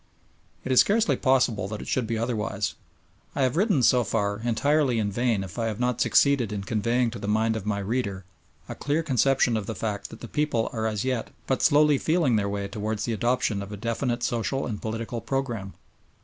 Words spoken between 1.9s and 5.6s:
be otherwise. I have written, so far, entirely in vain if